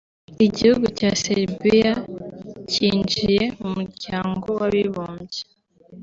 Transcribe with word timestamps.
Igihugu 0.45 0.85
cya 0.97 1.11
Serbia 1.21 1.91
cyinjiye 2.71 3.41
mu 3.59 3.67
muryango 3.75 4.45
w’abibumbye 4.57 5.41